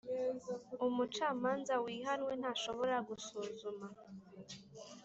Umucamanza 0.87 1.73
wihanwe 1.85 2.31
ntashobora 2.41 2.95
gusuzuma 3.07 3.87